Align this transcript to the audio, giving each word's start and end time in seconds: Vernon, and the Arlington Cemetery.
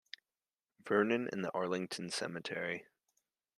Vernon, 0.83 1.29
and 1.31 1.45
the 1.45 1.51
Arlington 1.53 2.09
Cemetery. 2.09 2.87